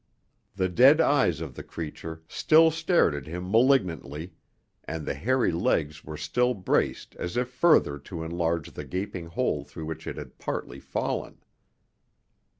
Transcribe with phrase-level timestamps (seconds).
[0.55, 4.33] The dead eyes of the creature still stared at him malignantly,
[4.83, 9.63] and the hairy legs were still braced as if further to enlarge the gaping hole
[9.63, 11.43] through which it had partly fallen.